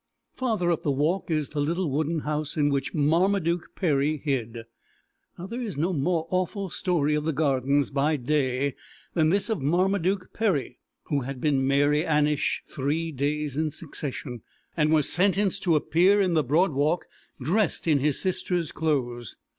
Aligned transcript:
Farther 0.33 0.71
up 0.71 0.81
the 0.81 0.89
walk 0.89 1.29
is 1.29 1.49
the 1.49 1.59
little 1.61 1.91
wooden 1.91 2.21
house 2.21 2.57
in 2.57 2.69
which 2.69 2.95
Marmaduke 2.95 3.69
Perry 3.75 4.17
hid. 4.17 4.57
There 5.37 5.61
is 5.61 5.77
no 5.77 5.93
more 5.93 6.25
awful 6.31 6.71
story 6.71 7.13
of 7.13 7.23
the 7.23 7.31
Gardens 7.31 7.91
by 7.91 8.15
day 8.15 8.73
than 9.13 9.29
this 9.29 9.47
of 9.47 9.61
Marmaduke 9.61 10.33
Perry, 10.33 10.79
who 11.03 11.19
had 11.21 11.39
been 11.39 11.67
Mary 11.67 12.01
Annish 12.03 12.63
three 12.65 13.11
days 13.11 13.57
in 13.57 13.69
succession, 13.69 14.41
and 14.75 14.91
was 14.91 15.07
sentenced 15.07 15.61
to 15.65 15.75
appear 15.75 16.19
in 16.19 16.33
the 16.33 16.43
Broad 16.43 16.71
Walk 16.71 17.05
dressed 17.39 17.87
in 17.87 17.99
his 17.99 18.19
sister's 18.19 18.71
clothes. 18.71 19.35